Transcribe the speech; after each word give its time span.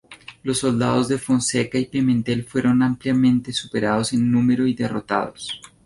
Los 0.41 0.57
soldados 0.57 1.07
de 1.09 1.19
Fonseca 1.19 1.77
y 1.77 1.85
Pimentel 1.85 2.43
fueron 2.43 2.81
ampliamente 2.81 3.53
superados 3.53 4.13
en 4.13 4.31
número 4.31 4.65
y 4.65 4.73
derrotados. 4.73 5.61